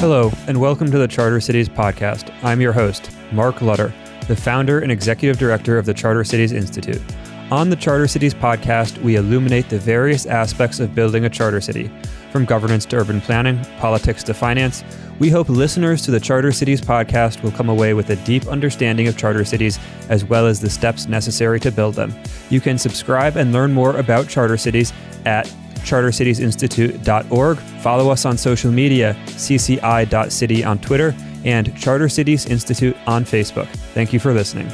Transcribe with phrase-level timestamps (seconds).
[0.00, 2.32] Hello, and welcome to the Charter Cities podcast.
[2.42, 3.92] I'm your host, Mark Lutter,
[4.28, 7.02] the founder and executive director of the Charter Cities Institute.
[7.50, 11.90] On the Charter Cities podcast, we illuminate the various aspects of building a charter city,
[12.32, 14.84] from governance to urban planning, politics to finance.
[15.18, 19.06] We hope listeners to the Charter Cities podcast will come away with a deep understanding
[19.06, 19.78] of charter cities
[20.08, 22.14] as well as the steps necessary to build them.
[22.48, 24.94] You can subscribe and learn more about charter cities
[25.26, 27.58] at chartercitiesinstitute.org.
[27.58, 31.14] Follow us on social media, cci.city on Twitter,
[31.44, 33.68] and Charter Cities Institute on Facebook.
[33.94, 34.70] Thank you for listening.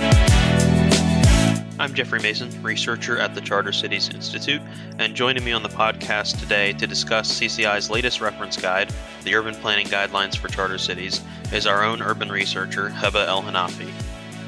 [1.79, 4.63] I'm Jeffrey Mason, researcher at the Charter Cities Institute,
[4.99, 8.93] and joining me on the podcast today to discuss CCI's latest reference guide,
[9.25, 11.21] the Urban Planning Guidelines for Charter Cities,
[11.53, 13.93] is our own urban researcher, Heba El Hanafi.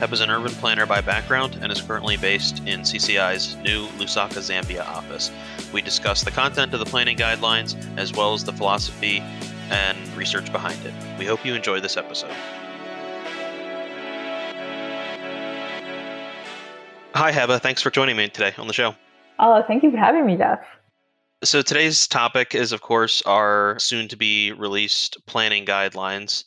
[0.01, 4.41] Heba is an urban planner by background and is currently based in CCI's new Lusaka,
[4.41, 5.31] Zambia office.
[5.73, 9.21] We discuss the content of the planning guidelines as well as the philosophy
[9.71, 10.95] and research behind it.
[11.19, 12.35] We hope you enjoy this episode.
[17.15, 17.61] Hi, Heba.
[17.61, 18.95] Thanks for joining me today on the show.
[19.39, 20.61] Oh, thank you for having me, Jeff.
[21.45, 26.45] So, today's topic is, of course, our soon to be released planning guidelines,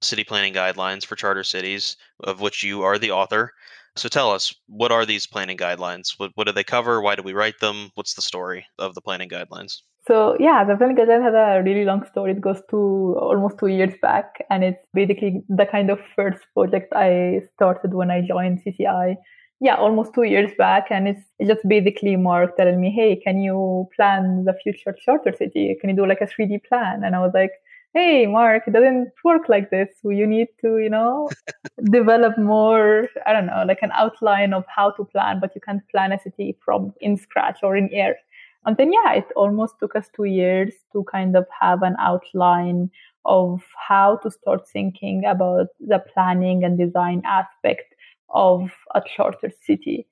[0.00, 3.52] city planning guidelines for charter cities, of which you are the author.
[3.96, 6.14] So, tell us, what are these planning guidelines?
[6.16, 7.00] What, what do they cover?
[7.00, 7.90] Why do we write them?
[7.94, 9.82] What's the story of the planning guidelines?
[10.08, 12.32] So yeah, the planning guidelines has a really long story.
[12.32, 16.92] It goes to almost two years back, and it's basically the kind of first project
[16.92, 19.16] I started when I joined CCI
[19.62, 20.88] yeah, almost two years back.
[20.90, 25.76] And it's just basically Mark telling me, hey, can you plan the future charter city?
[25.80, 27.04] Can you do like a 3D plan?
[27.04, 27.52] And I was like,
[27.94, 29.88] hey, Mark, it doesn't work like this.
[30.02, 31.28] You need to, you know,
[31.84, 35.82] develop more, I don't know, like an outline of how to plan, but you can't
[35.90, 38.16] plan a city from in scratch or in air.
[38.64, 42.90] And then, yeah, it almost took us two years to kind of have an outline
[43.24, 47.94] of how to start thinking about the planning and design aspect
[48.30, 50.06] of a charter city.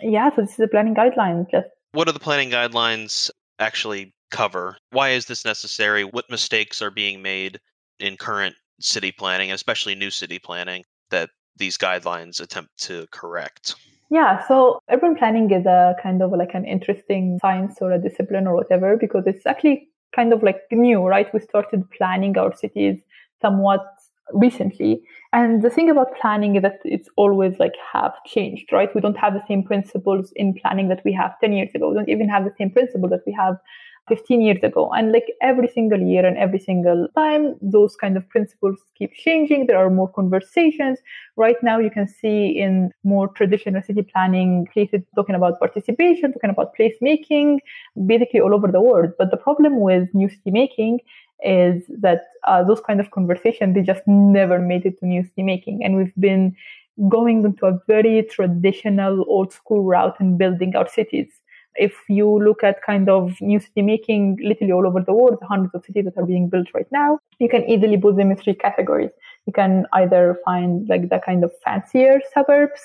[0.00, 1.50] Yeah, so this is the planning guidelines.
[1.50, 4.76] Just what are the planning guidelines actually cover?
[4.90, 6.04] Why is this necessary?
[6.04, 7.60] What mistakes are being made
[8.00, 13.76] in current city planning, especially new city planning, that these guidelines attempt to correct?
[14.10, 18.46] Yeah, so urban planning is a kind of like an interesting science or a discipline
[18.46, 21.32] or whatever because it's actually kind of like new, right?
[21.32, 23.00] We started planning our cities
[23.40, 23.84] somewhat
[24.32, 25.02] recently.
[25.32, 28.94] And the thing about planning is that it's always like have changed, right?
[28.94, 31.88] We don't have the same principles in planning that we have 10 years ago.
[31.88, 33.56] We don't even have the same principle that we have
[34.08, 34.90] 15 years ago.
[34.92, 39.66] And like every single year and every single time, those kind of principles keep changing.
[39.66, 40.98] There are more conversations.
[41.36, 46.50] Right now, you can see in more traditional city planning cases talking about participation, talking
[46.50, 47.58] about placemaking,
[48.06, 49.12] basically all over the world.
[49.18, 51.00] But the problem with new city making
[51.42, 55.42] is that uh, those kind of conversations they just never made it to new city
[55.42, 56.54] making and we've been
[57.08, 61.40] going into a very traditional old school route in building our cities
[61.76, 65.74] if you look at kind of new city making literally all over the world hundreds
[65.74, 68.54] of cities that are being built right now you can easily put them in three
[68.54, 69.10] categories.
[69.46, 72.80] You can either find like the kind of fancier suburbs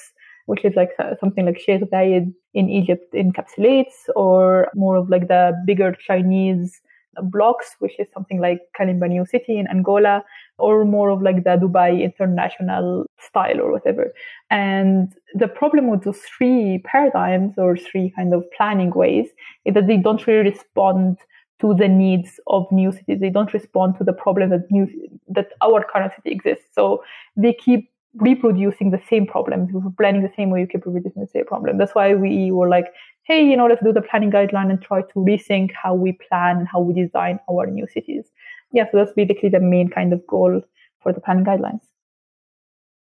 [0.50, 0.90] which is like
[1.20, 6.82] something like Sheikh Zayed in Egypt encapsulates, or more of like the bigger Chinese
[7.24, 10.24] blocks, which is something like Kilamba New City in Angola,
[10.58, 14.12] or more of like the Dubai international style or whatever.
[14.50, 19.28] And the problem with those three paradigms or three kind of planning ways
[19.66, 21.18] is that they don't really respond
[21.62, 23.20] to the needs of new cities.
[23.20, 24.88] They don't respond to the problem that new
[25.28, 26.66] that our current city exists.
[26.74, 27.04] So
[27.36, 29.70] they keep reproducing the same problems.
[29.70, 31.78] If we're planning the same way, you keep reproducing the same problem.
[31.78, 32.88] That's why we were like,
[33.30, 36.58] hey, you know, let's do the planning guideline and try to rethink how we plan
[36.58, 38.26] and how we design our new cities.
[38.74, 40.62] Yeah, so that's basically the main kind of goal
[41.00, 41.82] for the planning guidelines.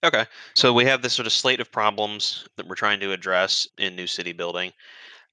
[0.02, 0.24] Okay.
[0.54, 3.96] So we have this sort of slate of problems that we're trying to address in
[3.96, 4.72] new city building.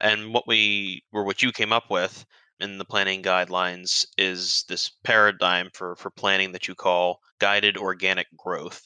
[0.02, 2.26] And what we or what you came up with
[2.60, 8.28] in the planning guidelines is this paradigm for, for planning that you call guided organic
[8.36, 8.82] growth.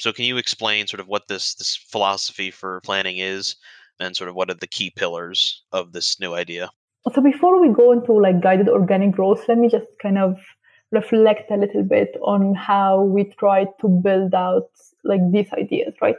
[0.00, 3.56] So can you explain sort of what this this philosophy for planning is
[4.00, 6.70] and sort of what are the key pillars of this new idea?
[7.12, 10.38] So before we go into like guided organic growth, let me just kind of
[10.90, 14.70] reflect a little bit on how we tried to build out
[15.02, 16.16] like these ideas, right?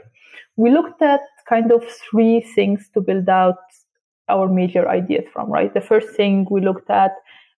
[0.57, 3.57] We looked at kind of three things to build out
[4.29, 5.73] our major ideas from, right?
[5.73, 7.13] The first thing we looked at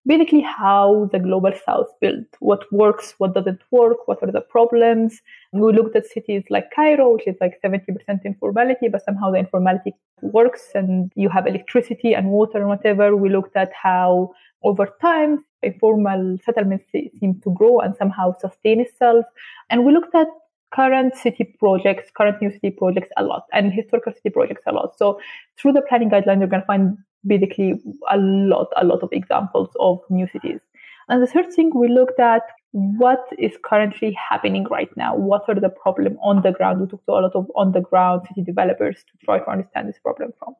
[0.06, 5.20] basically how the global south built what works what doesn't work what are the problems
[5.52, 7.84] we looked at cities like cairo which is like 70%
[8.24, 9.92] informality but somehow the informality
[10.22, 15.44] works and you have electricity and water and whatever we looked at how over time
[15.62, 19.24] informal settlements seem to grow and somehow sustain itself.
[19.70, 20.28] And we looked at
[20.74, 24.96] current city projects, current new city projects a lot, and historical city projects a lot.
[24.98, 25.20] So
[25.58, 27.80] through the planning guidelines, you're going to find basically
[28.10, 30.60] a lot, a lot of examples of new cities.
[31.08, 32.42] And the third thing we looked at
[32.72, 35.16] what is currently happening right now?
[35.16, 36.80] What are the problem on the ground?
[36.80, 39.88] We talked to a lot of on the ground city developers to try to understand
[39.88, 40.54] this problem from.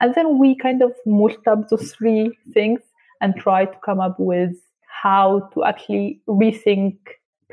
[0.00, 2.80] And then we kind of mushed up those three things
[3.20, 4.52] and tried to come up with
[4.86, 6.98] how to actually rethink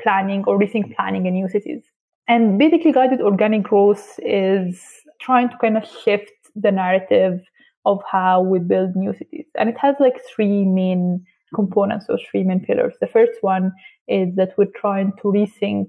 [0.02, 1.82] planning or rethink planning in new cities.
[2.28, 4.82] And basically guided organic growth is
[5.20, 7.40] trying to kind of shift the narrative
[7.84, 9.46] of how we build new cities.
[9.58, 11.24] And it has like three main
[11.54, 12.94] components or three main pillars.
[13.00, 13.72] The first one
[14.08, 15.86] is that we're trying to rethink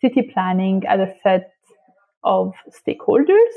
[0.00, 1.52] city planning as a set
[2.24, 3.54] of stakeholders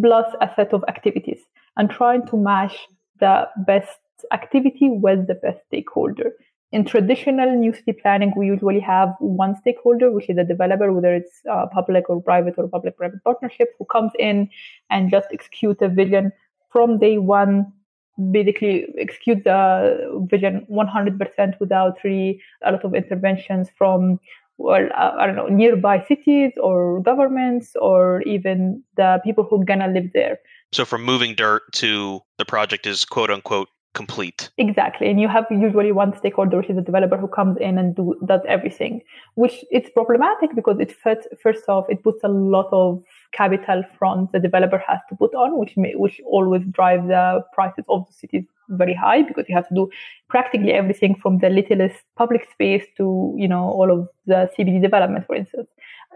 [0.00, 1.40] plus a set of activities
[1.76, 2.76] and trying to match
[3.18, 3.98] the best
[4.32, 6.32] activity with the best stakeholder.
[6.72, 11.12] In traditional new city planning, we usually have one stakeholder, which is a developer, whether
[11.12, 14.48] it's uh, public or private or public-private partnership, who comes in
[14.88, 16.30] and just execute a vision
[16.70, 17.72] from day one
[18.32, 24.18] basically execute the vision 100% without really a lot of interventions from
[24.58, 29.64] well, uh, I don't know, nearby cities or governments or even the people who are
[29.64, 30.38] gonna live there.
[30.72, 34.50] So from moving dirt to the project is quote unquote complete.
[34.58, 35.08] Exactly.
[35.10, 38.14] And you have usually one stakeholder, which is a developer who comes in and do,
[38.26, 39.00] does everything,
[39.34, 44.32] which it's problematic because it first, first off, it puts a lot of capital front
[44.32, 48.12] the developer has to put on, which may, which always drive the prices of the
[48.12, 49.90] cities very high because you have to do
[50.28, 55.26] practically everything from the littlest public space to, you know, all of the CBD development,
[55.26, 55.68] for instance.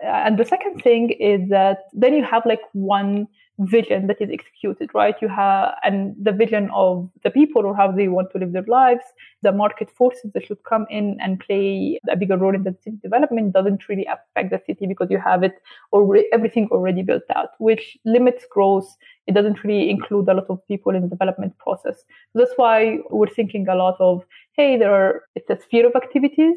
[0.03, 3.27] Uh, and the second thing is that then you have like one
[3.59, 5.15] vision that is executed, right?
[5.23, 8.65] You have, and the vision of the people or how they want to live their
[8.67, 9.05] lives,
[9.43, 12.99] the market forces that should come in and play a bigger role in the city
[13.03, 15.63] development doesn't really affect the city because you have it
[15.93, 18.97] already, everything already built out, which limits growth.
[19.27, 22.05] It doesn't really include a lot of people in the development process.
[22.35, 26.57] That's why we're thinking a lot of, hey, there are, it's a sphere of activities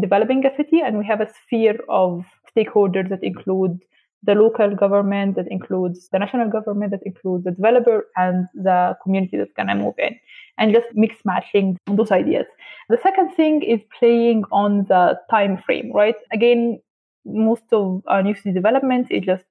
[0.00, 2.24] developing a city and we have a sphere of
[2.56, 3.78] stakeholders that include
[4.24, 9.36] the local government that includes the national government that includes the developer and the community
[9.36, 10.18] that's going to move in
[10.58, 12.46] and just mix matching those ideas.
[12.88, 16.16] The second thing is playing on the time frame right?
[16.32, 16.80] Again
[17.24, 19.44] most of our new city developments is just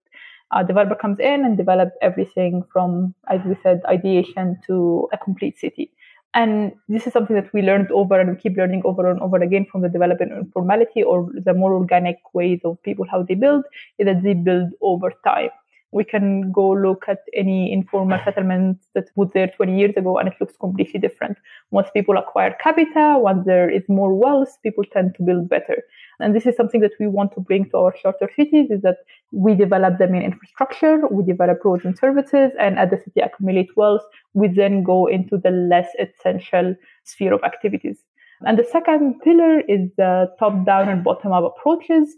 [0.54, 5.58] a developer comes in and develop everything from as we said ideation to a complete
[5.58, 5.92] city
[6.34, 9.38] and this is something that we learned over and we keep learning over and over
[9.38, 13.66] again from the development informality or the more organic ways of people how they build
[13.98, 15.50] is that they build over time
[15.92, 20.28] we can go look at any informal settlement that was there 20 years ago and
[20.28, 21.38] it looks completely different.
[21.72, 25.84] Once people acquire capital, once there is more wealth, people tend to build better.
[26.20, 28.98] And this is something that we want to bring to our charter cities is that
[29.32, 33.76] we develop the main infrastructure, we develop roads and services, and as the city accumulate
[33.76, 34.04] wealth,
[34.34, 37.98] we then go into the less essential sphere of activities.
[38.46, 42.16] And the second pillar is the top down and bottom up approaches.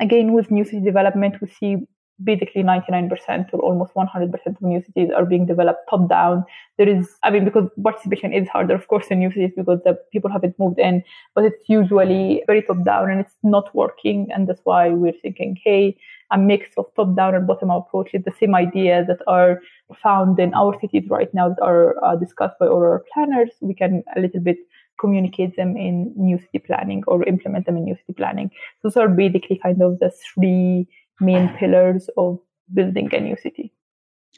[0.00, 1.76] Again, with new city development, we see
[2.24, 3.10] basically 99%
[3.52, 6.44] or almost 100% of new cities are being developed top down.
[6.78, 9.98] There is, I mean, because participation is harder, of course, in new cities because the
[10.12, 11.02] people haven't moved in,
[11.34, 14.28] but it's usually very top down and it's not working.
[14.32, 15.96] And that's why we're thinking, hey,
[16.30, 19.60] a mix of top down and bottom up approaches, the same ideas that are
[20.02, 24.02] found in our cities right now that are uh, discussed by our planners, we can
[24.16, 24.56] a little bit
[25.02, 28.50] communicate them in new city planning or implement them in new city planning.
[28.80, 30.88] So Those are basically kind of the three
[31.22, 32.38] main pillars of
[32.72, 33.72] building a new city.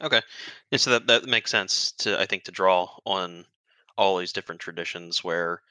[0.01, 0.21] Okay,
[0.71, 3.45] and so that that makes sense to I think to draw on
[3.97, 5.61] all these different traditions where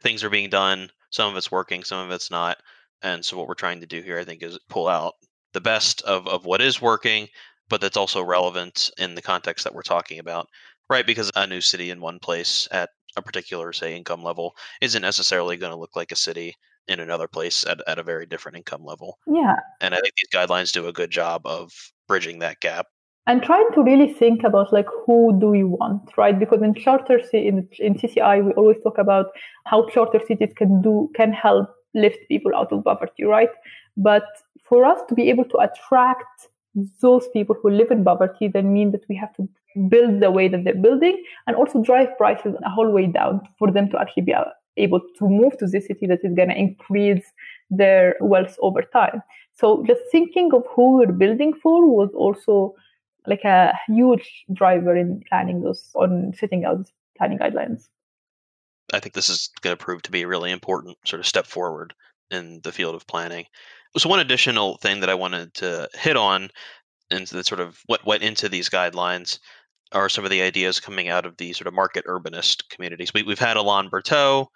[0.00, 0.90] things are being done.
[1.10, 2.58] Some of it's working, some of it's not.
[3.02, 5.14] And so what we're trying to do here, I think, is pull out
[5.52, 7.28] the best of, of what is working,
[7.68, 10.48] but that's also relevant in the context that we're talking about,
[10.90, 11.06] right?
[11.06, 15.56] Because a new city in one place at a particular, say, income level isn't necessarily
[15.56, 16.54] going to look like a city
[16.88, 19.18] in another place at, at a very different income level.
[19.26, 19.56] Yeah.
[19.80, 21.72] And I think these guidelines do a good job of
[22.06, 22.86] bridging that gap.
[23.26, 26.38] And trying to really think about like who do we want, right?
[26.38, 29.26] Because in charter in, in CCI we always talk about
[29.66, 33.50] how charter cities can do can help lift people out of poverty, right?
[33.98, 34.24] But
[34.66, 36.48] for us to be able to attract
[37.02, 39.48] those people who live in poverty, then mean that we have to
[39.88, 43.70] build the way that they're building and also drive prices a whole way down for
[43.70, 44.44] them to actually be uh,
[44.78, 47.24] able to move to the city that is going to increase
[47.70, 49.22] their wealth over time.
[49.54, 52.74] So just thinking of who we're building for was also
[53.26, 57.88] like a huge driver in planning those on setting out planning guidelines.
[58.92, 61.46] I think this is going to prove to be a really important sort of step
[61.46, 61.94] forward
[62.30, 63.44] in the field of planning.
[63.96, 66.50] So, one additional thing that I wanted to hit on,
[67.10, 69.38] and that sort of what went into these guidelines,
[69.92, 73.12] are some of the ideas coming out of the sort of market urbanist communities.
[73.14, 74.48] We, have had Alain Bertaud,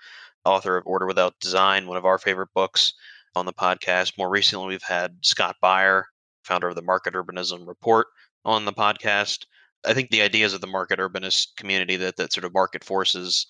[0.44, 2.92] author of Order Without Design, one of our favorite books,
[3.34, 4.18] on the podcast.
[4.18, 6.06] More recently, we've had Scott Beyer,
[6.44, 8.08] founder of the Market Urbanism Report,
[8.44, 9.46] on the podcast.
[9.84, 13.46] I think the ideas of the market urbanist community that that sort of market forces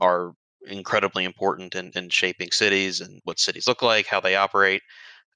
[0.00, 0.32] are
[0.66, 4.82] incredibly important in, in shaping cities and what cities look like, how they operate,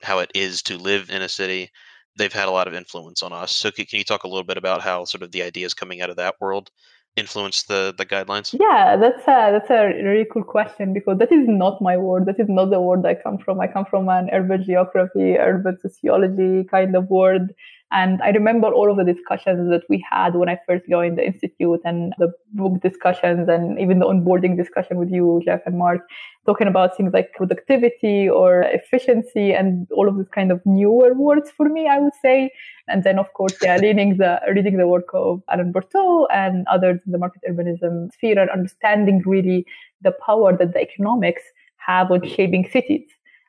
[0.03, 1.71] how it is to live in a city.
[2.19, 3.53] They've had a lot of influence on us.
[3.53, 6.01] So, can, can you talk a little bit about how sort of the ideas coming
[6.03, 6.71] out of that world
[7.17, 8.55] influence the the guidelines?
[8.59, 12.27] Yeah, that's a that's a really cool question because that is not my world.
[12.27, 13.61] That is not the world I come from.
[13.61, 17.51] I come from an urban geography, urban sociology kind of world.
[17.91, 21.27] And I remember all of the discussions that we had when I first joined the
[21.27, 26.01] institute and the book discussions and even the onboarding discussion with you, Jeff and Mark,
[26.45, 31.51] talking about things like productivity or efficiency and all of these kind of newer words
[31.51, 32.51] for me, I would say.
[32.89, 37.01] And then, of course, yeah, reading the reading the work of Alan Bertaud and others
[37.07, 39.65] in the market urbanism sphere and understanding really
[40.03, 41.43] the power that the economics
[41.79, 43.09] have on shaping cities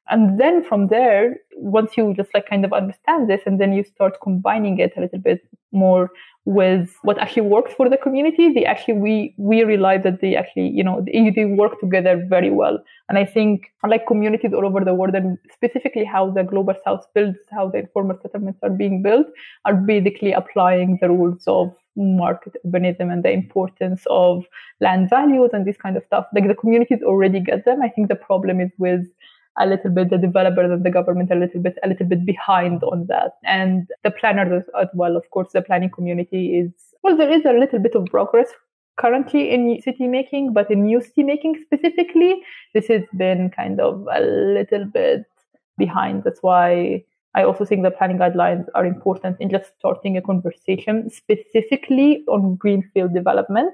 [0.10, 3.84] and then from there once you just like kind of understand this and then you
[3.84, 6.10] start combining it a little bit more
[6.46, 10.68] with what actually works for the community they actually we we realize that they actually
[10.70, 12.80] you know they, they work together very well.
[13.10, 17.06] And i think like communities all over the world and specifically how the global south
[17.14, 19.28] builds how the informal settlements are being built
[19.66, 24.46] are basically applying the rules of market urbanism and the importance of
[24.80, 26.26] land values and this kind of stuff.
[26.34, 27.82] Like the communities already get them.
[27.82, 29.06] I think the problem is with
[29.60, 32.84] a little bit the developers and the government a little bit a little bit behind
[32.84, 36.72] on that and the planners as well of course the planning community is
[37.04, 38.48] well there is a little bit of progress
[39.00, 42.42] currently in city making but in new city making specifically
[42.74, 45.24] this has been kind of a little bit
[45.78, 47.04] behind that's why
[47.36, 52.56] I also think the planning guidelines are important in just starting a conversation specifically on
[52.56, 53.74] greenfield development.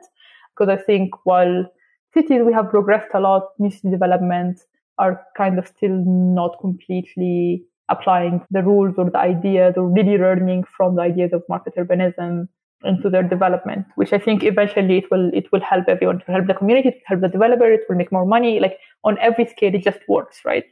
[0.53, 1.65] Because I think while
[2.13, 4.59] cities, we have progressed a lot, new city development,
[4.97, 10.63] are kind of still not completely applying the rules or the ideas or really learning
[10.75, 12.47] from the ideas of market urbanism
[12.83, 16.47] into their development, which I think eventually it will it will help everyone to help
[16.47, 18.59] the community, to help the developer, it will make more money.
[18.59, 20.65] Like on every scale, it just works, right?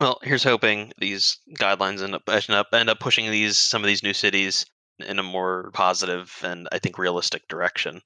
[0.00, 3.86] Well, here's hoping these guidelines end up end up end up pushing these some of
[3.86, 4.66] these new cities
[4.98, 8.02] in a more positive and I think realistic direction.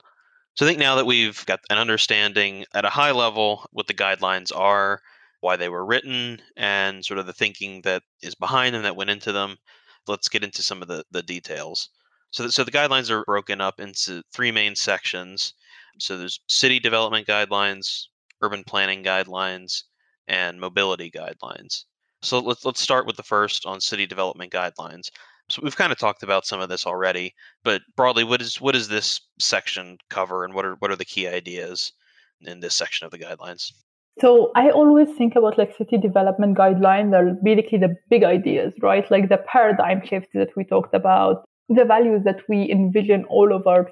[0.54, 3.94] So I think now that we've got an understanding at a high level what the
[3.94, 5.00] guidelines are,
[5.40, 9.10] why they were written, and sort of the thinking that is behind them that went
[9.10, 9.56] into them.
[10.06, 11.88] Let's get into some of the, the details.
[12.30, 15.54] So, so the guidelines are broken up into three main sections.
[15.98, 18.06] So there's city development guidelines,
[18.40, 19.82] urban planning guidelines,
[20.28, 21.84] and mobility guidelines.
[22.22, 25.10] So let's let's start with the first on city development guidelines.
[25.48, 28.72] So we've kind of talked about some of this already, but broadly, what is what
[28.72, 31.92] does this section cover, and what are what are the key ideas
[32.42, 33.72] in this section of the guidelines?
[34.18, 39.08] So I always think about like city development guidelines are basically the big ideas, right?
[39.10, 43.64] Like the paradigm shifts that we talked about, the values that we envision all of
[43.68, 43.88] our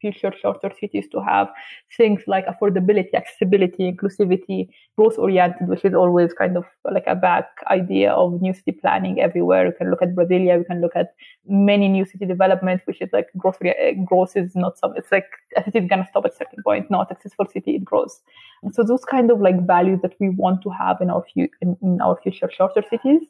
[0.00, 1.48] future charter cities to have.
[1.96, 7.46] Things like affordability accessibility inclusivity growth oriented which is always kind of like a back
[7.70, 9.66] idea of new city planning everywhere.
[9.66, 11.14] You can look at brasilia we can look at
[11.46, 13.58] many new city developments which is like growth
[14.04, 16.64] growth is not some it's like a city is going to stop at a certain
[16.64, 18.22] point not successful city it grows.
[18.72, 22.00] So those kind of like values that we want to have in our in, in
[22.00, 23.22] our future charter cities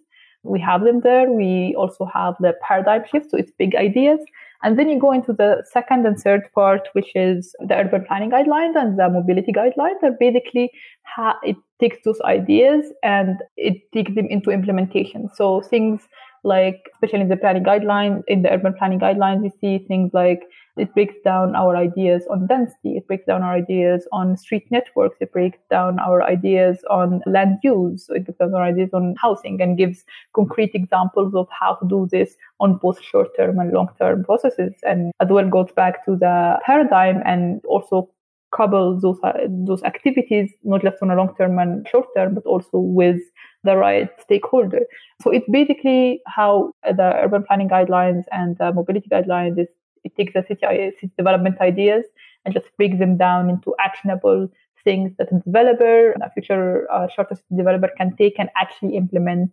[0.43, 1.31] we have them there.
[1.31, 4.21] We also have the paradigm shift, so it's big ideas.
[4.63, 8.31] And then you go into the second and third part, which is the urban planning
[8.31, 10.01] guidelines and the mobility guidelines.
[10.03, 10.71] That basically
[11.05, 15.31] ha- it takes those ideas and it takes them into implementation.
[15.35, 16.03] So things
[16.45, 20.43] like, especially in the planning guidelines, in the urban planning guidelines, you see things like
[20.77, 22.97] it breaks down our ideas on density.
[22.97, 25.17] It breaks down our ideas on street networks.
[25.21, 28.07] It breaks down our ideas on land use.
[28.11, 30.05] It breaks down our ideas on housing and gives
[30.35, 34.73] concrete examples of how to do this on both short-term and long-term processes.
[34.83, 38.09] And as well goes back to the paradigm and also
[38.53, 42.45] couple those uh, those activities not just on a long term and short term, but
[42.45, 43.21] also with
[43.65, 44.81] the right stakeholder.
[45.23, 49.69] So it's basically how the urban planning guidelines and the mobility guidelines is
[50.05, 52.05] it takes the city, city development ideas
[52.45, 54.49] and just breaks them down into actionable
[54.83, 59.51] things that a developer, a future uh, charter developer can take and actually implement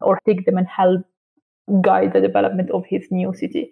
[0.00, 1.02] or take them and help
[1.82, 3.70] guide the development of his new city.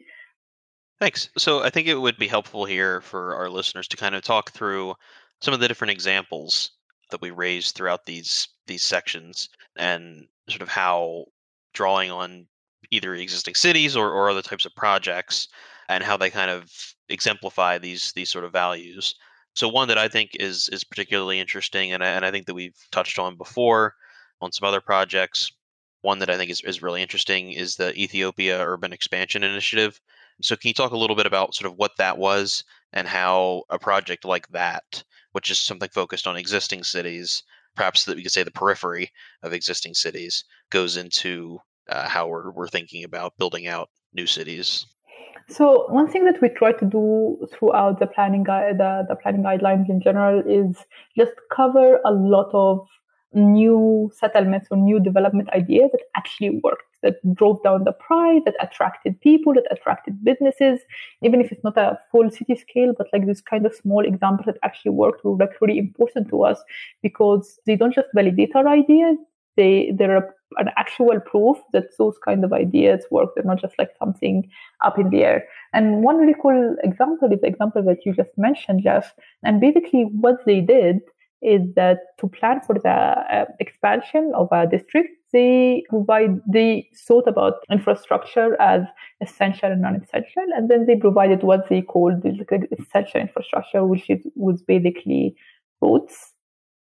[1.01, 1.31] Thanks.
[1.39, 4.51] So I think it would be helpful here for our listeners to kind of talk
[4.51, 4.95] through
[5.41, 6.73] some of the different examples
[7.11, 11.25] that we raised throughout these these sections and sort of how
[11.73, 12.47] drawing on
[12.91, 15.49] either existing cities or, or other types of projects
[15.89, 16.71] and how they kind of
[17.09, 19.15] exemplify these these sort of values.
[19.55, 22.55] So one that I think is is particularly interesting and I, and I think that
[22.55, 23.95] we've touched on before
[24.41, 25.51] on some other projects.
[26.03, 30.01] One that I think is, is really interesting is the Ethiopia Urban Expansion Initiative.
[30.41, 32.63] So can you talk a little bit about sort of what that was
[32.93, 35.03] and how a project like that,
[35.39, 37.45] which is something focused on existing cities,
[37.77, 39.09] perhaps that we could say the periphery
[39.45, 44.85] of existing cities, goes into uh, how we're, we're thinking about building out new cities?
[45.49, 49.45] So one thing that we try to do throughout the planning guide, the, the planning
[49.45, 50.77] guidelines in general is
[51.17, 52.85] just cover a lot of
[53.35, 58.55] new settlements or new development ideas that actually worked, that drove down the price, that
[58.61, 60.81] attracted people, that attracted businesses,
[61.23, 64.47] even if it's not a full city scale, but like this kind of small examples
[64.47, 66.63] that actually worked were like really important to us
[67.03, 69.17] because they don't just validate our ideas,
[69.57, 73.31] they they're an actual proof that those kind of ideas work.
[73.35, 74.49] They're not just like something
[74.83, 75.45] up in the air.
[75.75, 79.13] And one really cool example is the example that you just mentioned, Jeff.
[79.43, 81.01] And basically, what they did
[81.43, 87.29] is that to plan for the uh, expansion of a district, they provide they thought
[87.29, 88.83] about infrastructure as
[89.21, 94.27] essential and non-essential, and then they provided what they called the essential infrastructure, which is
[94.35, 95.37] was basically
[95.81, 96.33] roads,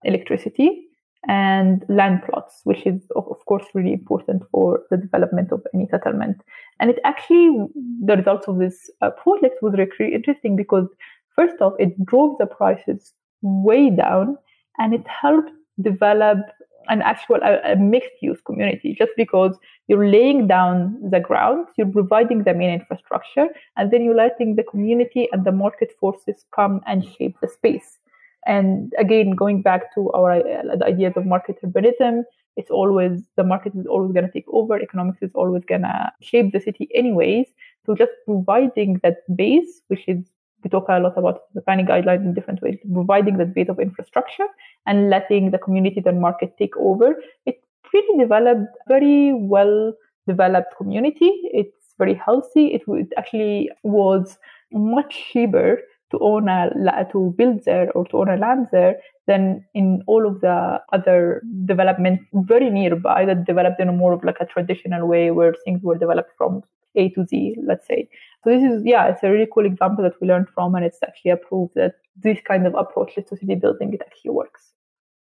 [0.04, 0.88] electricity,
[1.28, 6.42] and land plots, which is of, course really important for the development of any settlement.
[6.80, 7.68] And it actually,
[8.04, 10.88] the results of this uh, project was really interesting because
[11.36, 14.38] first off, it drove the prices way down
[14.78, 16.40] and it helped develop
[16.88, 19.56] an actual a, a mixed use community just because
[19.88, 24.64] you're laying down the ground, you're providing the main infrastructure, and then you're letting the
[24.64, 28.00] community and the market forces come and shape the space.
[28.46, 32.24] And again, going back to our uh, the ideas of market urbanism,
[32.58, 34.80] it's always the market is always going to take over.
[34.80, 37.48] Economics is always going to shape the city, anyways.
[37.86, 40.26] So just providing that base, which is
[40.64, 43.80] we talk a lot about the planning guidelines in different ways, providing that base of
[43.80, 44.48] infrastructure
[44.86, 47.16] and letting the community and market take over.
[47.46, 47.62] It
[47.94, 49.94] really developed very well
[50.28, 51.32] developed community.
[51.46, 52.68] It's very healthy.
[52.68, 54.38] It, it actually was
[54.72, 56.70] much cheaper to own a
[57.12, 58.98] to build there or to own a land there
[59.28, 64.24] than in all of the other development very nearby that developed in a more of
[64.24, 66.62] like a traditional way where things were developed from
[66.96, 68.10] A to Z, let's say.
[68.44, 71.00] So this is yeah, it's a really cool example that we learned from, and it's
[71.04, 74.72] actually a proof that this kind of approach to city building it actually works.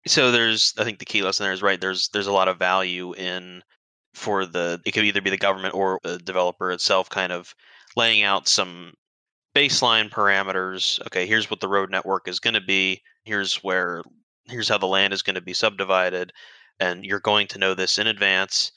[0.06, 1.80] So there's, I think the key lesson there is right.
[1.80, 3.62] There's there's a lot of value in
[4.14, 7.54] for the it could either be the government or the developer itself, kind of
[7.96, 8.94] laying out some
[9.54, 11.00] baseline parameters.
[11.06, 13.02] Okay, here's what the road network is going to be.
[13.24, 14.02] Here's where
[14.46, 16.32] here's how the land is going to be subdivided
[16.80, 18.72] and you're going to know this in advance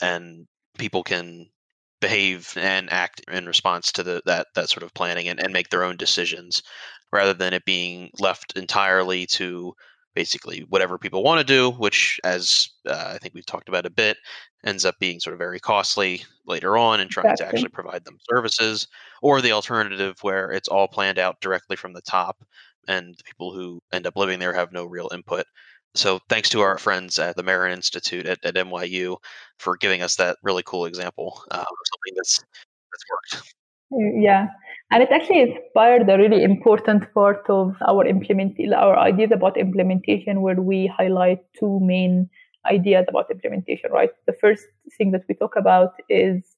[0.00, 0.46] and
[0.78, 1.48] people can
[2.02, 5.70] behave and act in response to the, that that sort of planning and, and make
[5.70, 6.62] their own decisions
[7.12, 9.72] rather than it being left entirely to
[10.14, 13.90] basically whatever people want to do, which, as uh, I think we've talked about a
[13.90, 14.18] bit,
[14.64, 17.44] ends up being sort of very costly later on and trying exactly.
[17.44, 18.86] to actually provide them services,
[19.22, 22.44] or the alternative where it's all planned out directly from the top
[22.88, 25.46] and the people who end up living there have no real input.
[25.94, 29.18] So, thanks to our friends at the Marron Institute at, at NYU
[29.58, 33.54] for giving us that really cool example uh, of something that's that's worked.
[34.22, 34.46] Yeah,
[34.90, 40.40] and it actually inspired a really important part of our implement our ideas about implementation,
[40.40, 42.30] where we highlight two main
[42.64, 43.90] ideas about implementation.
[43.92, 44.64] Right, the first
[44.96, 46.51] thing that we talk about is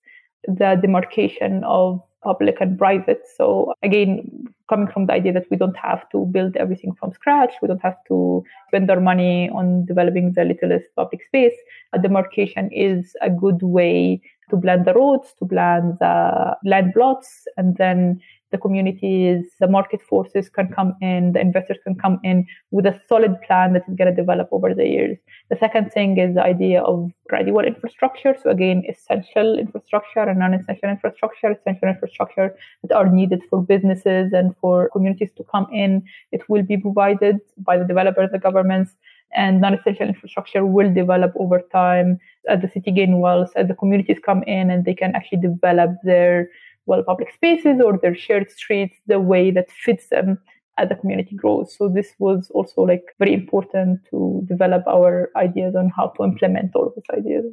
[0.47, 3.21] the demarcation of public and private.
[3.37, 7.53] So again, coming from the idea that we don't have to build everything from scratch,
[7.61, 11.55] we don't have to spend our money on developing the littlest public space.
[11.93, 17.47] A demarcation is a good way to plan the roads, to plan the land plots,
[17.57, 18.21] and then
[18.55, 22.95] the communities, the market forces can come in, the investors can come in with a
[23.09, 25.19] solid plan that is going to develop over the years.
[25.51, 28.37] The second thing is the idea of gradual infrastructure.
[28.40, 34.55] So again, essential infrastructure and non-essential infrastructure, essential infrastructure that are needed for businesses and
[34.61, 36.05] for communities to come in.
[36.31, 38.93] It will be provided by the developers, the governments,
[39.35, 44.19] and non-essential infrastructure will develop over time as the city gain wealth, as the communities
[44.25, 46.49] come in and they can actually develop their
[46.87, 50.38] well public spaces or their shared streets the way that fits them
[50.79, 51.75] as the community grows.
[51.77, 56.75] So this was also like very important to develop our ideas on how to implement
[56.75, 57.44] all of these ideas.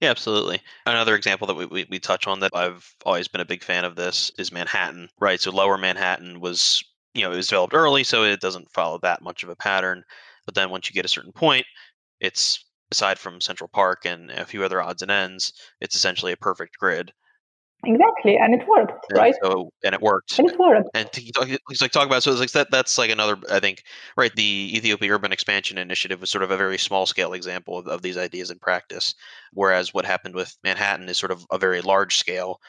[0.00, 0.60] Yeah, absolutely.
[0.86, 3.84] Another example that we, we, we touch on that I've always been a big fan
[3.84, 5.40] of this is Manhattan, right?
[5.40, 6.82] So Lower Manhattan was,
[7.14, 10.02] you know, it was developed early, so it doesn't follow that much of a pattern.
[10.46, 11.66] But then once you get a certain point,
[12.20, 16.36] it's aside from Central Park and a few other odds and ends, it's essentially a
[16.36, 17.12] perfect grid.
[17.86, 19.34] Exactly, and it worked, and right?
[19.42, 20.38] So and it worked.
[20.38, 20.88] And it worked.
[20.94, 21.48] And talk,
[21.80, 22.70] like talk about so it's like that.
[22.70, 23.36] That's like another.
[23.50, 23.82] I think
[24.16, 24.34] right.
[24.34, 28.02] The Ethiopia Urban Expansion Initiative was sort of a very small scale example of, of
[28.02, 29.14] these ideas in practice,
[29.52, 32.60] whereas what happened with Manhattan is sort of a very large scale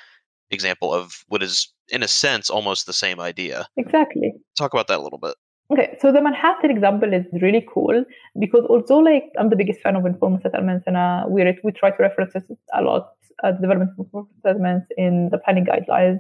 [0.52, 3.68] example of what is, in a sense, almost the same idea.
[3.78, 4.34] Exactly.
[4.58, 5.36] Talk about that a little bit.
[5.72, 8.06] Okay, so the Manhattan example is really cool
[8.40, 11.90] because although like I'm the biggest fan of informal settlements and uh, we we try
[11.90, 16.20] to reference it a lot, uh, development of settlements in the planning guidelines.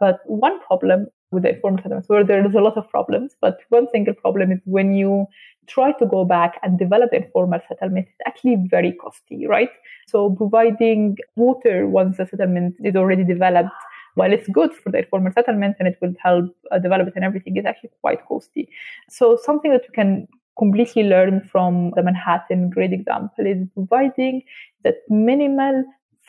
[0.00, 3.58] But one problem with the informal settlements, where there is a lot of problems, but
[3.68, 5.26] one single problem is when you
[5.66, 9.70] try to go back and develop the informal settlement, it's actually very costly, right?
[10.06, 13.70] So providing water once the settlement is already developed
[14.14, 17.24] while it's good for the informal settlement and it will help uh, develop it and
[17.24, 18.68] everything, is actually quite costly.
[19.08, 24.42] So something that we can completely learn from the Manhattan grid example is providing
[24.84, 25.84] that minimal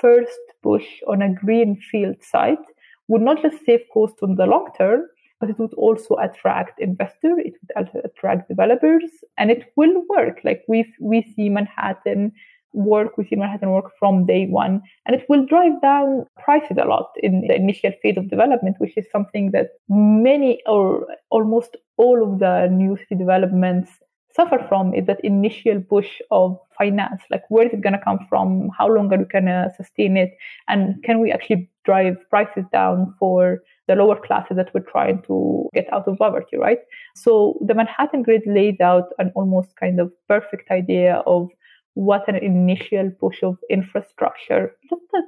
[0.05, 2.65] first push on a greenfield site
[3.07, 5.01] would not just save costs on the long term,
[5.39, 10.39] but it would also attract investors, it would also attract developers, and it will work.
[10.43, 12.31] Like we we see Manhattan
[12.73, 16.87] work, we see Manhattan work from day one, and it will drive down prices a
[16.93, 22.17] lot in the initial phase of development, which is something that many or almost all
[22.27, 23.89] of the new city developments
[24.35, 27.21] suffer from is that initial push of finance.
[27.31, 28.69] Like where is it going to come from?
[28.77, 30.37] How long are we going to sustain it?
[30.67, 35.69] And can we actually drive prices down for the lower classes that we're trying to
[35.73, 36.79] get out of poverty right?
[37.15, 41.49] So the manhattan grid lays out an almost kind of perfect idea of
[41.93, 45.21] what an initial push of infrastructure just a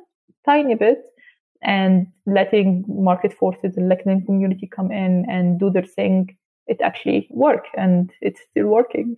[0.46, 1.00] tiny bit
[1.64, 6.36] and letting market forces and letting community come in and do their thing
[6.68, 9.18] it actually work and it's still working.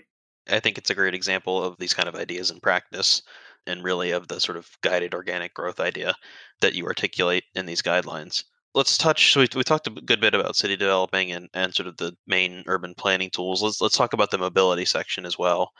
[0.49, 3.21] I think it's a great example of these kind of ideas in practice
[3.67, 6.15] and really of the sort of guided organic growth idea
[6.61, 8.43] that you articulate in these guidelines.
[8.73, 9.33] Let's touch.
[9.33, 12.15] So we, we talked a good bit about city developing and, and sort of the
[12.27, 13.63] main urban planning tools.
[13.63, 15.71] Let's let's talk about the mobility section as well.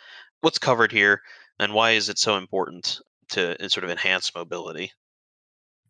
[0.41, 1.21] What's covered here,
[1.59, 4.91] and why is it so important to uh, sort of enhance mobility?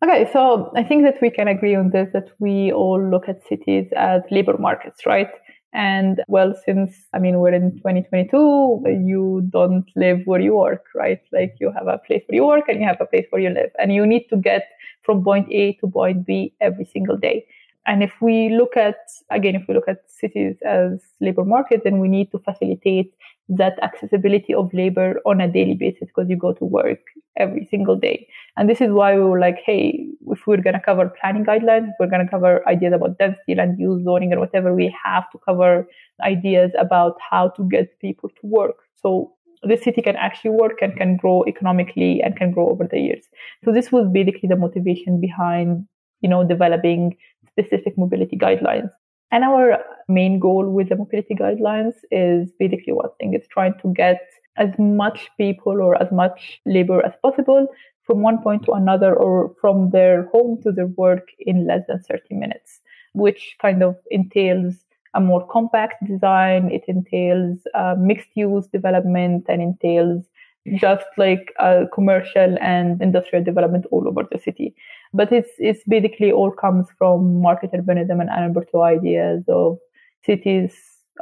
[0.02, 3.46] Okay, so I think that we can agree on this that we all look at
[3.46, 5.28] cities as labor markets, right?
[5.72, 11.20] And well, since I mean, we're in 2022, you don't live where you work, right?
[11.32, 13.50] Like you have a place where you work and you have a place where you
[13.50, 14.68] live, and you need to get
[15.02, 17.46] from point A to point B every single day.
[17.86, 18.96] And if we look at,
[19.30, 23.12] again, if we look at cities as labor market, then we need to facilitate
[23.48, 27.00] that accessibility of labor on a daily basis because you go to work
[27.36, 28.28] every single day.
[28.56, 31.88] And this is why we were like, hey, if we're going to cover planning guidelines,
[31.98, 35.38] we're going to cover ideas about density, land use, zoning, and whatever, we have to
[35.38, 35.88] cover
[36.22, 38.76] ideas about how to get people to work.
[39.02, 43.00] So the city can actually work and can grow economically and can grow over the
[43.00, 43.24] years.
[43.64, 45.86] So this was basically the motivation behind,
[46.20, 47.16] you know, developing
[47.52, 48.90] specific mobility guidelines.
[49.32, 53.92] And our main goal with the mobility guidelines is basically one thing it's trying to
[53.92, 54.20] get
[54.56, 57.68] as much people or as much labor as possible
[58.04, 62.02] from one point to another or from their home to their work in less than
[62.02, 62.80] 30 minutes,
[63.12, 64.84] which kind of entails
[65.14, 70.24] a more compact design, it entails uh, mixed use development, and entails
[70.76, 74.74] just like a commercial and industrial development all over the city.
[75.12, 79.78] But it's it's basically all comes from market urbanism and Alain Bertaud ideas of
[80.24, 80.72] cities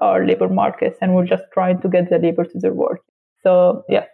[0.01, 3.01] are labor markets and we're just trying to get the labor to their work.
[3.43, 4.05] So yeah.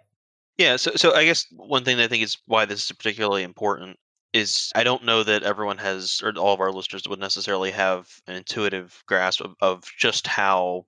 [0.59, 3.99] Yeah, so so I guess one thing I think is why this is particularly important
[4.33, 8.09] is I don't know that everyone has or all of our listeners would necessarily have
[8.27, 10.87] an intuitive grasp of, of just how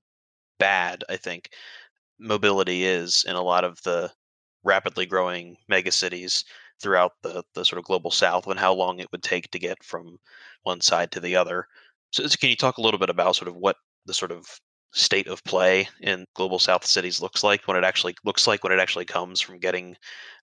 [0.58, 1.50] bad I think
[2.18, 4.10] mobility is in a lot of the
[4.64, 6.44] rapidly growing megacities
[6.80, 9.82] throughout the, the sort of global south and how long it would take to get
[9.82, 10.18] from
[10.62, 11.66] one side to the other.
[12.12, 14.46] So, so can you talk a little bit about sort of what the sort of
[14.92, 18.72] state of play in global south cities looks like when it actually looks like when
[18.72, 19.96] it actually comes from getting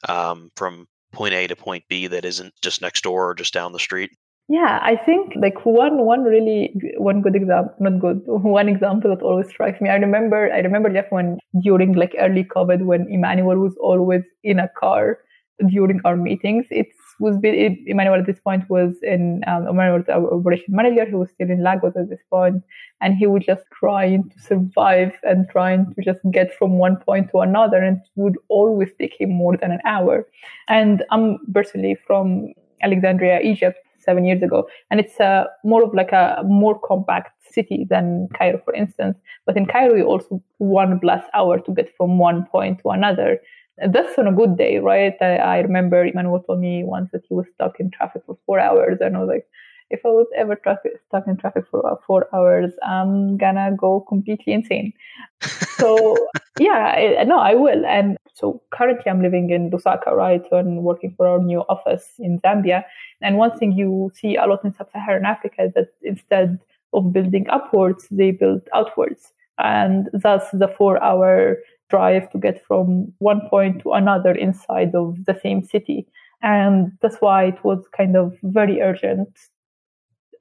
[0.08, 3.72] um, from point A to point B that isn't just next door or just down
[3.72, 4.12] the street?
[4.50, 9.24] Yeah, I think like one one really one good example, not good, one example that
[9.24, 9.90] always strikes me.
[9.90, 14.60] I remember I remember Jeff when during like early COVID when Emmanuel was always in
[14.60, 15.20] a car
[15.68, 16.66] during our meetings.
[16.70, 16.88] It
[17.20, 21.06] was Emmanuel at this point was in um, Emmanuel was our operation manager.
[21.06, 22.64] He was still in Lagos at this point,
[23.02, 27.30] and he would just trying to survive and trying to just get from one point
[27.32, 30.28] to another, and it would always take him more than an hour.
[30.68, 33.78] And I'm personally from Alexandria, Egypt.
[34.04, 34.68] seven years ago.
[34.92, 39.18] And it's uh, more of like a more compact city than Cairo, for instance.
[39.46, 43.40] But in Cairo, you also one plus hour to get from one point to another.
[43.78, 45.16] And that's on a good day, right?
[45.22, 48.60] I, I remember Emmanuel told me once that he was stuck in traffic for four
[48.60, 49.00] hours.
[49.02, 49.48] And I was like,
[49.90, 54.02] if I was ever traffic, stuck in traffic for uh, four hours, I'm gonna go
[54.02, 54.94] completely insane.
[55.78, 56.16] so
[56.60, 57.86] yeah, I, no, I will.
[57.86, 62.40] And so currently I'm living in Lusaka, right, and working for our new office in
[62.40, 62.84] Zambia.
[63.22, 66.60] And one thing you see a lot in sub-Saharan Africa is that instead
[66.94, 69.34] of building upwards, they build outwards.
[69.60, 71.58] And thus the four-hour
[71.94, 76.08] drive to get from one point to another inside of the same city.
[76.42, 79.30] And that's why it was kind of very urgent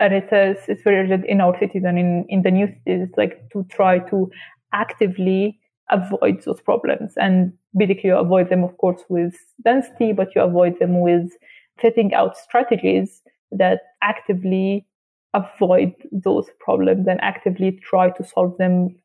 [0.03, 3.09] and it says it's very urgent in our cities and in, in the new cities,
[3.17, 4.31] like to try to
[4.73, 5.61] actively
[5.91, 7.12] avoid those problems.
[7.17, 9.35] And basically, you avoid them, of course, with
[9.65, 11.31] density, but you avoid them with
[11.81, 14.85] setting out strategies that actively
[15.35, 18.97] avoid those problems and actively try to solve them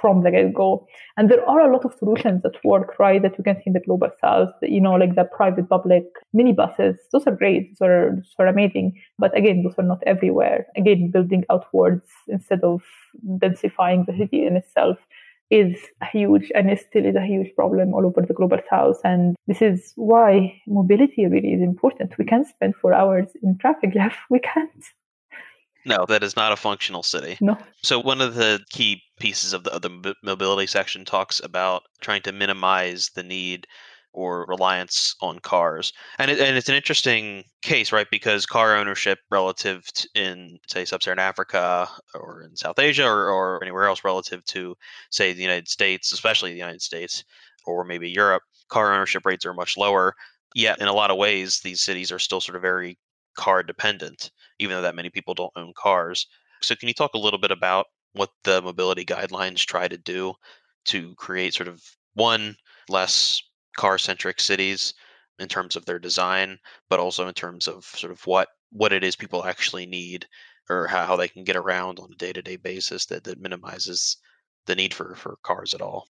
[0.00, 0.86] from the get-go.
[1.16, 3.72] And there are a lot of solutions that work, right, that you can see in
[3.72, 6.96] the global south, you know, like the private public minibuses.
[7.12, 7.78] Those are great.
[7.78, 9.00] Those are, those are amazing.
[9.18, 10.66] But again, those are not everywhere.
[10.76, 12.82] Again, building outwards instead of
[13.26, 14.98] densifying the city in itself
[15.50, 15.78] is
[16.12, 19.00] huge and it still is a huge problem all over the global south.
[19.04, 22.18] And this is why mobility really is important.
[22.18, 24.14] We can't spend four hours in traffic, Jeff.
[24.30, 24.84] We can't.
[25.86, 27.38] No, that is not a functional city.
[27.40, 27.56] No.
[27.82, 32.22] So one of the key pieces of the, of the mobility section talks about trying
[32.22, 33.66] to minimize the need
[34.12, 35.92] or reliance on cars.
[36.18, 38.06] And it, and it's an interesting case, right?
[38.10, 43.84] Because car ownership relative in say sub-Saharan Africa or in South Asia or, or anywhere
[43.84, 44.74] else relative to
[45.10, 47.22] say the United States, especially the United States
[47.66, 50.14] or maybe Europe, car ownership rates are much lower.
[50.54, 52.98] Yet in a lot of ways these cities are still sort of very
[53.36, 56.26] car dependent, even though that many people don't own cars.
[56.62, 60.34] So, can you talk a little bit about what the mobility guidelines try to do
[60.86, 61.82] to create sort of
[62.14, 62.56] one
[62.88, 63.42] less
[63.76, 64.94] car centric cities
[65.38, 66.58] in terms of their design,
[66.90, 70.26] but also in terms of sort of what what it is people actually need
[70.68, 73.40] or how, how they can get around on a day to day basis that, that
[73.40, 74.18] minimizes
[74.66, 76.08] the need for, for cars at all.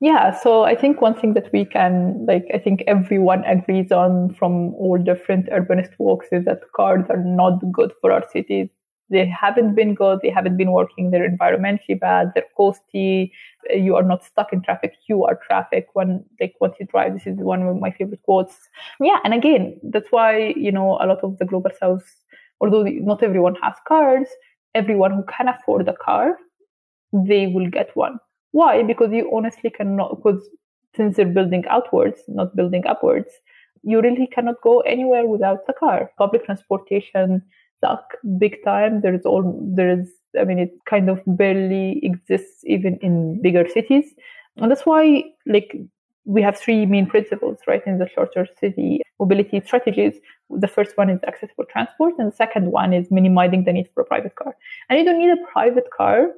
[0.00, 4.32] Yeah, so I think one thing that we can, like, I think everyone agrees on
[4.34, 8.68] from all different urbanist walks is that cars are not good for our cities.
[9.10, 10.20] They haven't been good.
[10.22, 11.10] They haven't been working.
[11.10, 12.32] They're environmentally bad.
[12.34, 13.32] They're costly.
[13.72, 14.94] Uh, you are not stuck in traffic.
[15.08, 17.14] You are traffic when, like, once you drive.
[17.14, 18.56] This is one of my favorite quotes.
[19.00, 22.04] Yeah, and again, that's why you know a lot of the global south,
[22.60, 24.28] although not everyone has cars,
[24.74, 26.36] everyone who can afford a car,
[27.12, 28.18] they will get one
[28.52, 28.82] why?
[28.82, 30.48] Because you honestly cannot, because
[30.96, 33.28] since they're building outwards, not building upwards,
[33.82, 36.10] you really cannot go anywhere without a car.
[36.18, 37.42] Public transportation
[37.80, 39.00] suck big time.
[39.00, 44.14] There's all, there is, I mean, it kind of barely exists even in bigger cities.
[44.56, 45.76] And that's why, like,
[46.24, 50.14] we have three main principles, right, in the charter city mobility strategies.
[50.50, 54.02] The first one is accessible transport, and the second one is minimizing the need for
[54.02, 54.54] a private car.
[54.88, 56.28] And you don't need a private car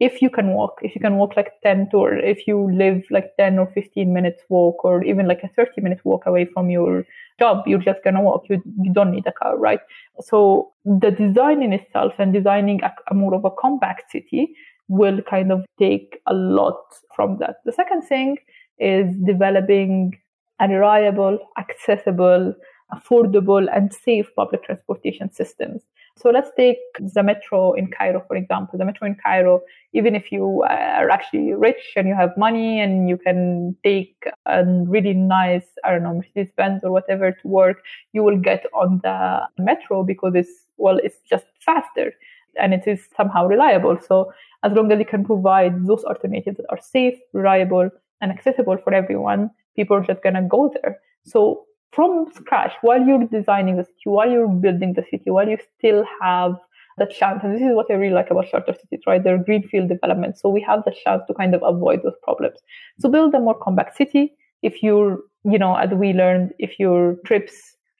[0.00, 3.04] if you can walk, if you can walk like 10 to, or if you live
[3.10, 6.70] like 10 or 15 minutes walk, or even like a 30 minute walk away from
[6.70, 7.04] your
[7.38, 8.44] job, you're just going to walk.
[8.48, 9.80] You, you don't need a car, right?
[10.20, 14.54] So the design in itself and designing a, a more of a compact city
[14.88, 16.80] will kind of take a lot
[17.14, 17.56] from that.
[17.66, 18.38] The second thing
[18.78, 20.18] is developing
[20.60, 22.54] a reliable, accessible,
[22.92, 25.82] affordable, and safe public transportation systems.
[26.20, 28.78] So let's take the metro in Cairo, for example.
[28.78, 29.62] The metro in Cairo,
[29.94, 34.64] even if you are actually rich and you have money and you can take a
[34.64, 37.78] really nice, I don't know, Mercedes Benz or whatever to work,
[38.12, 42.12] you will get on the metro because it's, well, it's just faster
[42.60, 43.98] and it is somehow reliable.
[44.06, 44.30] So
[44.62, 47.88] as long as you can provide those alternatives that are safe, reliable,
[48.20, 50.98] and accessible for everyone, people are just going to go there.
[51.24, 55.58] So from scratch while you're designing the city, while you're building the city, while you
[55.78, 56.52] still have
[56.98, 57.40] the chance.
[57.42, 59.22] And this is what I really like about charter cities, right?
[59.22, 60.38] They're greenfield development.
[60.38, 62.58] So we have the chance to kind of avoid those problems.
[62.98, 64.34] So build a more compact city.
[64.62, 67.54] If you're, you know, as we learned, if your trips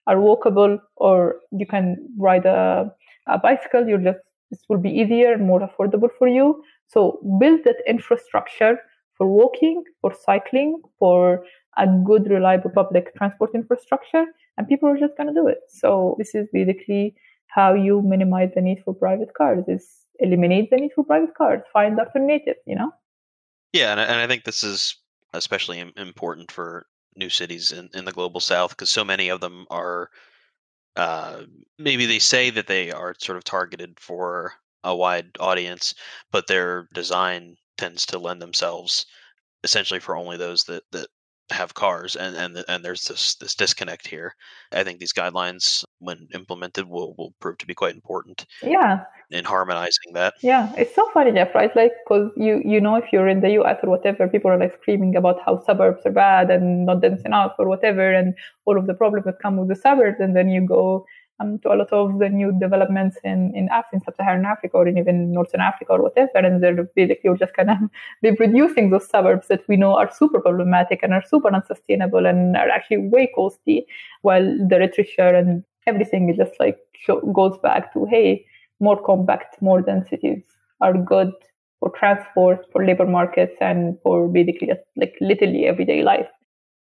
[0.06, 2.92] are walkable or you can ride a,
[3.26, 4.18] a bicycle, you're just,
[4.50, 6.62] this will be easier and more affordable for you.
[6.88, 8.78] So build that infrastructure
[9.16, 11.44] for walking, for cycling, for
[11.76, 14.24] a good, reliable public transport infrastructure,
[14.56, 15.58] and people are just going to do it.
[15.68, 17.14] So this is basically
[17.48, 19.86] how you minimize the need for private cars: is
[20.18, 22.60] eliminate the need for private cars, find alternatives.
[22.66, 22.92] You know.
[23.72, 24.96] Yeah, and, I think this is
[25.32, 29.66] especially important for new cities in, in the global south because so many of them
[29.70, 30.10] are
[30.96, 31.42] uh,
[31.78, 35.94] maybe they say that they are sort of targeted for a wide audience,
[36.32, 39.06] but their design tends to lend themselves
[39.62, 41.08] essentially for only those that that
[41.50, 44.34] have cars and and and there's this this disconnect here
[44.72, 49.04] i think these guidelines when implemented will will prove to be quite important yeah.
[49.30, 50.34] in harmonizing that.
[50.40, 51.74] Yeah it's so funny jeff right?
[51.76, 54.74] Like because you you know if you're in the us or whatever people are like
[54.80, 58.34] screaming about how suburbs are bad and not dense enough or whatever and
[58.64, 61.06] all of the problems that come with the suburbs and then you go
[61.40, 64.86] um, to a lot of the new developments in in, Af- in sub-Saharan Africa or
[64.86, 67.78] in even Northern Africa or whatever, and they're basically just kind of
[68.22, 72.68] reproducing those suburbs that we know are super problematic and are super unsustainable and are
[72.68, 73.86] actually way costly,
[74.22, 76.78] while the literature and everything is just like
[77.32, 78.44] goes back to hey,
[78.78, 80.42] more compact, more densities
[80.80, 81.32] are good
[81.78, 86.28] for transport, for labor markets, and for basically just like literally everyday life.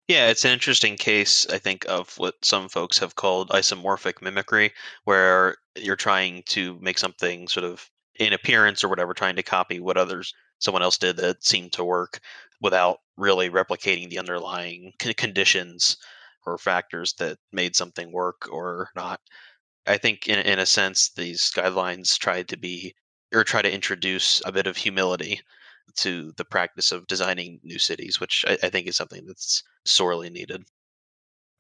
[0.09, 4.73] Yeah, it's an interesting case, I think, of what some folks have called isomorphic mimicry,
[5.05, 9.81] where you're trying to make something sort of in appearance or whatever, trying to copy
[9.81, 12.21] what others someone else did that seemed to work
[12.61, 15.97] without really replicating the underlying conditions
[16.47, 19.21] or factors that made something work or not.
[19.87, 22.95] I think in in a sense these guidelines try to be
[23.35, 25.41] or try to introduce a bit of humility
[25.97, 30.31] to the practice of designing new cities, which I, I think is something that's sorely
[30.31, 30.65] needed.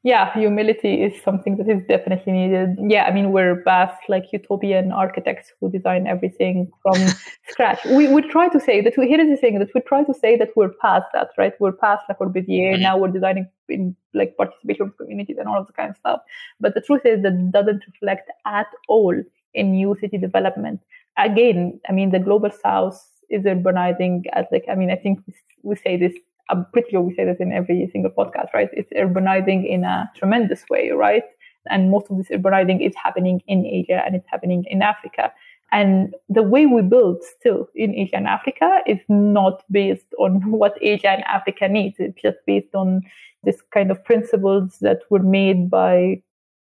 [0.04, 2.76] Yeah, humility is something that is definitely needed.
[2.78, 6.98] Yeah, I mean, we're past like utopian architects who design everything from
[7.48, 7.82] scratch.
[7.86, 10.12] We we try to say that we, here is the thing that we try to
[10.12, 11.54] say that we're past that, right?
[11.58, 12.74] We're past like Corbusier.
[12.74, 12.82] Mm-hmm.
[12.82, 16.20] Now we're designing in like participation of communities and all of the kind of stuff.
[16.60, 19.14] But the truth is that doesn't reflect at all
[19.54, 20.80] in new city development.
[21.16, 25.20] Again, I mean, the global south is urbanizing as like I mean I think
[25.62, 26.14] we say this
[26.50, 28.68] I'm pretty sure we say this in every single podcast, right?
[28.72, 31.22] It's urbanizing in a tremendous way, right?
[31.70, 35.32] And most of this urbanizing is happening in Asia and it's happening in Africa.
[35.72, 40.76] And the way we build still in Asia and Africa is not based on what
[40.80, 41.96] Asia and Africa needs.
[41.98, 43.02] It's just based on
[43.42, 46.22] this kind of principles that were made by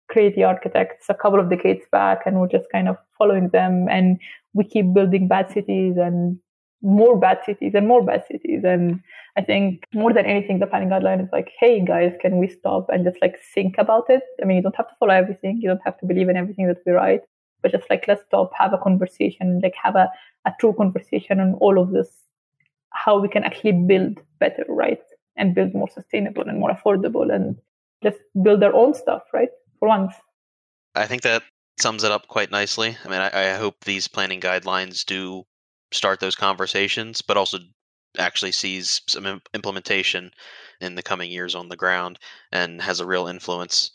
[0.08, 4.18] crazy architects a couple of decades back and we're just kind of following them and
[4.54, 6.38] we keep building bad cities and
[6.82, 8.62] more bad cities and more bad cities.
[8.64, 9.00] And
[9.36, 12.88] i think more than anything the planning guideline is like hey guys can we stop
[12.88, 14.22] and just like think about it?
[14.42, 15.58] I mean you don't have to follow everything.
[15.60, 17.22] You don't have to believe in everything that we write
[17.62, 20.08] but just like let's stop have a conversation like have a,
[20.46, 22.08] a true conversation on all of this
[22.90, 25.00] how we can actually build better right?
[25.36, 27.56] And build more sustainable and more affordable and
[28.02, 30.14] just build our own stuff right for once.
[30.94, 31.42] I think that
[31.80, 32.96] sums it up quite nicely.
[33.04, 35.44] I mean, I, I hope these planning guidelines do
[35.92, 37.58] start those conversations, but also
[38.18, 40.30] actually sees some implementation
[40.80, 42.18] in the coming years on the ground
[42.52, 43.90] and has a real influence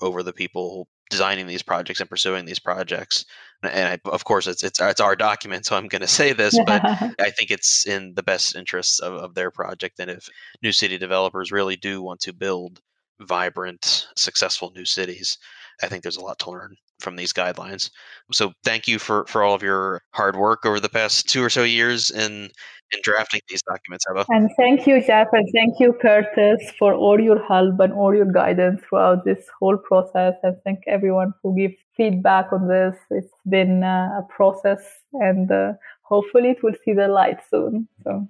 [0.00, 3.24] over the people designing these projects and pursuing these projects.
[3.62, 6.58] And I, of course, it's it's it's our document, so I'm going to say this,
[6.66, 6.84] but
[7.20, 9.98] I think it's in the best interests of, of their project.
[9.98, 10.28] And if
[10.62, 12.80] new city developers really do want to build
[13.20, 15.38] vibrant, successful new cities.
[15.82, 17.90] I think there's a lot to learn from these guidelines.
[18.32, 21.50] So thank you for, for all of your hard work over the past two or
[21.50, 22.50] so years in
[22.92, 24.24] in drafting these documents, Eva.
[24.28, 28.30] And thank you, Jeff, and thank you, Curtis, for all your help and all your
[28.30, 30.34] guidance throughout this whole process.
[30.42, 32.94] And thank everyone who gives feedback on this.
[33.10, 34.80] It's been uh, a process,
[35.14, 37.88] and uh, hopefully it will see the light soon.
[38.04, 38.28] So.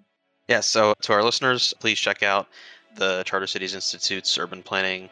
[0.48, 2.48] Yeah, so to our listeners, please check out
[2.96, 5.08] the Charter Cities Institute's urban planning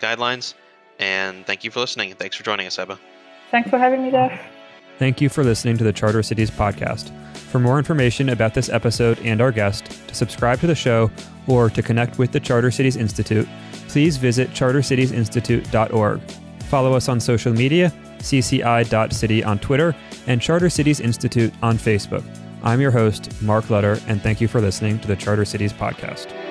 [0.00, 0.54] guidelines.
[0.98, 2.14] And thank you for listening.
[2.14, 2.98] Thanks for joining us, Ebba.
[3.50, 4.40] Thanks for having me, Jeff.
[4.98, 7.10] Thank you for listening to the Charter Cities podcast.
[7.36, 11.10] For more information about this episode and our guest, to subscribe to the show,
[11.46, 13.48] or to connect with the Charter Cities Institute,
[13.86, 16.20] please visit chartercitiesinstitute.org.
[16.64, 19.94] Follow us on social media, cci.city on Twitter,
[20.26, 22.24] and Charter Cities Institute on Facebook.
[22.62, 26.47] I'm your host, Mark Lutter, and thank you for listening to the Charter Cities podcast.